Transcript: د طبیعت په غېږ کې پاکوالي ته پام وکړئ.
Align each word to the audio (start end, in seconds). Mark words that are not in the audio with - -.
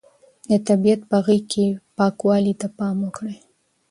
د 0.49 0.51
طبیعت 0.67 1.01
په 1.09 1.17
غېږ 1.25 1.43
کې 1.51 1.65
پاکوالي 1.97 2.53
ته 2.61 2.67
پام 2.77 2.97
وکړئ. 3.05 3.37